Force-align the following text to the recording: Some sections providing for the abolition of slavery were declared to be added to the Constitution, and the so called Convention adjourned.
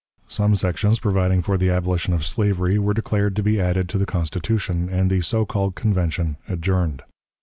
Some 0.27 0.55
sections 0.55 0.97
providing 0.97 1.43
for 1.43 1.59
the 1.59 1.69
abolition 1.69 2.11
of 2.15 2.25
slavery 2.25 2.79
were 2.79 2.95
declared 2.95 3.35
to 3.35 3.43
be 3.43 3.61
added 3.61 3.87
to 3.89 3.99
the 3.99 4.07
Constitution, 4.07 4.89
and 4.89 5.11
the 5.11 5.21
so 5.21 5.45
called 5.45 5.75
Convention 5.75 6.37
adjourned. 6.49 7.03